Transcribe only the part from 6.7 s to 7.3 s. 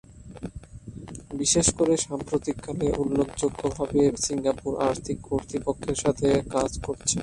করছে।